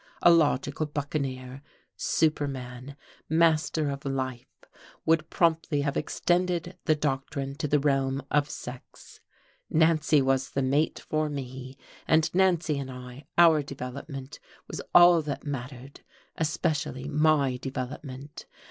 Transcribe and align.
A 0.23 0.31
logical 0.31 0.87
buccaneer, 0.87 1.61
superman, 1.95 2.95
"master 3.29 3.91
of 3.91 4.03
life" 4.03 4.47
would 5.05 5.29
promptly 5.29 5.81
have 5.81 5.95
extended 5.95 6.75
this 6.85 6.97
doctrine 6.97 7.53
to 7.57 7.67
the 7.67 7.77
realm 7.77 8.23
of 8.31 8.49
sex. 8.49 9.21
Nancy 9.69 10.19
was 10.19 10.49
the 10.49 10.63
mate 10.63 11.05
for 11.07 11.29
me, 11.29 11.77
and 12.07 12.33
Nancy 12.33 12.79
and 12.79 12.89
I, 12.89 13.27
our 13.37 13.61
development, 13.61 14.39
was 14.67 14.81
all 14.95 15.21
that 15.21 15.45
mattered, 15.45 16.01
especially 16.35 17.07
my 17.07 17.57
development. 17.57 18.47